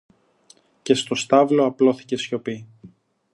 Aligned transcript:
Και 0.81 0.93
στο 0.93 1.15
στάβλο 1.15 1.65
απλώθηκε 1.65 2.17
σιωπή 2.17 2.67